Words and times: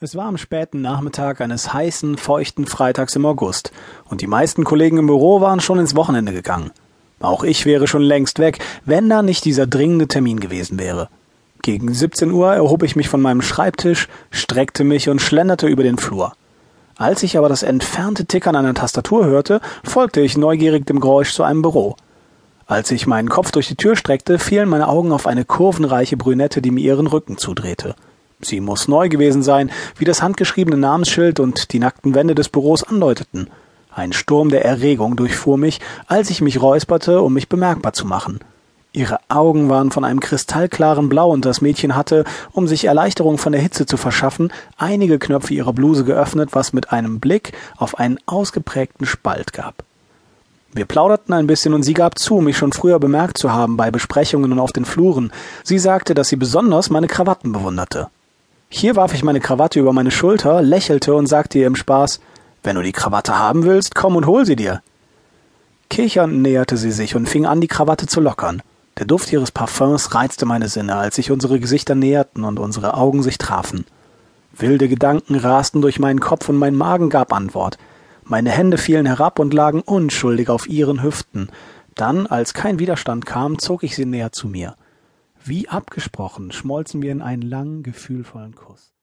Es 0.00 0.16
war 0.16 0.26
am 0.26 0.38
späten 0.38 0.82
Nachmittag 0.82 1.40
eines 1.40 1.72
heißen, 1.72 2.16
feuchten 2.18 2.66
Freitags 2.66 3.14
im 3.14 3.24
August, 3.24 3.70
und 4.06 4.22
die 4.22 4.26
meisten 4.26 4.64
Kollegen 4.64 4.98
im 4.98 5.06
Büro 5.06 5.40
waren 5.40 5.60
schon 5.60 5.78
ins 5.78 5.94
Wochenende 5.94 6.32
gegangen. 6.32 6.72
Auch 7.20 7.44
ich 7.44 7.64
wäre 7.64 7.86
schon 7.86 8.02
längst 8.02 8.40
weg, 8.40 8.58
wenn 8.84 9.08
da 9.08 9.22
nicht 9.22 9.44
dieser 9.44 9.68
dringende 9.68 10.08
Termin 10.08 10.40
gewesen 10.40 10.80
wäre. 10.80 11.08
Gegen 11.62 11.94
17 11.94 12.32
Uhr 12.32 12.52
erhob 12.52 12.82
ich 12.82 12.96
mich 12.96 13.08
von 13.08 13.22
meinem 13.22 13.40
Schreibtisch, 13.40 14.08
streckte 14.32 14.82
mich 14.82 15.08
und 15.08 15.22
schlenderte 15.22 15.68
über 15.68 15.84
den 15.84 15.96
Flur. 15.96 16.32
Als 16.96 17.22
ich 17.22 17.38
aber 17.38 17.48
das 17.48 17.62
entfernte 17.62 18.26
Tickern 18.26 18.56
einer 18.56 18.74
Tastatur 18.74 19.26
hörte, 19.26 19.60
folgte 19.84 20.20
ich 20.22 20.36
neugierig 20.36 20.86
dem 20.86 20.98
Geräusch 20.98 21.32
zu 21.32 21.44
einem 21.44 21.62
Büro. 21.62 21.94
Als 22.66 22.90
ich 22.90 23.06
meinen 23.06 23.28
Kopf 23.28 23.52
durch 23.52 23.68
die 23.68 23.76
Tür 23.76 23.94
streckte, 23.94 24.40
fielen 24.40 24.68
meine 24.68 24.88
Augen 24.88 25.12
auf 25.12 25.28
eine 25.28 25.44
kurvenreiche 25.44 26.16
Brünette, 26.16 26.60
die 26.60 26.72
mir 26.72 26.80
ihren 26.82 27.06
Rücken 27.06 27.38
zudrehte. 27.38 27.94
Sie 28.44 28.60
muss 28.60 28.88
neu 28.88 29.08
gewesen 29.08 29.42
sein, 29.42 29.70
wie 29.96 30.04
das 30.04 30.22
handgeschriebene 30.22 30.76
Namensschild 30.76 31.40
und 31.40 31.72
die 31.72 31.78
nackten 31.78 32.14
Wände 32.14 32.34
des 32.34 32.48
Büros 32.48 32.82
andeuteten. 32.82 33.48
Ein 33.94 34.12
Sturm 34.12 34.50
der 34.50 34.64
Erregung 34.64 35.16
durchfuhr 35.16 35.56
mich, 35.56 35.80
als 36.06 36.30
ich 36.30 36.40
mich 36.40 36.60
räusperte, 36.60 37.20
um 37.22 37.32
mich 37.32 37.48
bemerkbar 37.48 37.92
zu 37.92 38.06
machen. 38.06 38.40
Ihre 38.92 39.18
Augen 39.28 39.68
waren 39.68 39.90
von 39.90 40.04
einem 40.04 40.20
kristallklaren 40.20 41.08
Blau 41.08 41.30
und 41.30 41.44
das 41.44 41.60
Mädchen 41.60 41.96
hatte, 41.96 42.24
um 42.52 42.68
sich 42.68 42.84
Erleichterung 42.84 43.38
von 43.38 43.50
der 43.50 43.60
Hitze 43.60 43.86
zu 43.86 43.96
verschaffen, 43.96 44.52
einige 44.76 45.18
Knöpfe 45.18 45.52
ihrer 45.52 45.72
Bluse 45.72 46.04
geöffnet, 46.04 46.50
was 46.52 46.72
mit 46.72 46.92
einem 46.92 47.18
Blick 47.18 47.54
auf 47.76 47.98
einen 47.98 48.18
ausgeprägten 48.26 49.04
Spalt 49.04 49.52
gab. 49.52 49.82
Wir 50.72 50.86
plauderten 50.86 51.34
ein 51.34 51.46
bisschen 51.46 51.74
und 51.74 51.82
sie 51.82 51.94
gab 51.94 52.18
zu, 52.18 52.36
mich 52.36 52.56
schon 52.56 52.72
früher 52.72 53.00
bemerkt 53.00 53.38
zu 53.38 53.52
haben 53.52 53.76
bei 53.76 53.90
Besprechungen 53.90 54.52
und 54.52 54.58
auf 54.60 54.72
den 54.72 54.84
Fluren. 54.84 55.32
Sie 55.62 55.78
sagte, 55.78 56.14
dass 56.14 56.28
sie 56.28 56.36
besonders 56.36 56.90
meine 56.90 57.06
Krawatten 57.08 57.52
bewunderte. 57.52 58.08
Hier 58.76 58.96
warf 58.96 59.14
ich 59.14 59.22
meine 59.22 59.38
Krawatte 59.38 59.78
über 59.78 59.92
meine 59.92 60.10
Schulter, 60.10 60.60
lächelte 60.60 61.14
und 61.14 61.28
sagte 61.28 61.60
ihr 61.60 61.68
im 61.68 61.76
Spaß, 61.76 62.18
wenn 62.64 62.74
du 62.74 62.82
die 62.82 62.90
Krawatte 62.90 63.38
haben 63.38 63.62
willst, 63.62 63.94
komm 63.94 64.16
und 64.16 64.26
hol 64.26 64.44
sie 64.44 64.56
dir. 64.56 64.82
Kichernd 65.90 66.42
näherte 66.42 66.76
sie 66.76 66.90
sich 66.90 67.14
und 67.14 67.28
fing 67.28 67.46
an, 67.46 67.60
die 67.60 67.68
Krawatte 67.68 68.08
zu 68.08 68.20
lockern. 68.20 68.62
Der 68.98 69.06
Duft 69.06 69.32
ihres 69.32 69.52
Parfums 69.52 70.12
reizte 70.12 70.44
meine 70.44 70.66
Sinne, 70.66 70.96
als 70.96 71.14
sich 71.14 71.30
unsere 71.30 71.60
Gesichter 71.60 71.94
näherten 71.94 72.42
und 72.42 72.58
unsere 72.58 72.94
Augen 72.94 73.22
sich 73.22 73.38
trafen. 73.38 73.86
Wilde 74.52 74.88
Gedanken 74.88 75.36
rasten 75.36 75.80
durch 75.80 76.00
meinen 76.00 76.18
Kopf 76.18 76.48
und 76.48 76.56
mein 76.56 76.74
Magen 76.74 77.10
gab 77.10 77.32
Antwort. 77.32 77.78
Meine 78.24 78.50
Hände 78.50 78.76
fielen 78.76 79.06
herab 79.06 79.38
und 79.38 79.54
lagen 79.54 79.82
unschuldig 79.82 80.48
auf 80.48 80.68
ihren 80.68 81.00
Hüften. 81.00 81.48
Dann, 81.94 82.26
als 82.26 82.54
kein 82.54 82.80
Widerstand 82.80 83.24
kam, 83.24 83.60
zog 83.60 83.84
ich 83.84 83.94
sie 83.94 84.04
näher 84.04 84.32
zu 84.32 84.48
mir. 84.48 84.74
Wie 85.46 85.68
abgesprochen 85.68 86.52
schmolzen 86.52 87.02
wir 87.02 87.12
in 87.12 87.20
einen 87.20 87.42
langen, 87.42 87.82
gefühlvollen 87.82 88.54
Kuss. 88.54 88.94